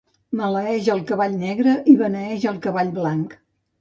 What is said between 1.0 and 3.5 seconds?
cavall negre i beneeix el cavall blanc.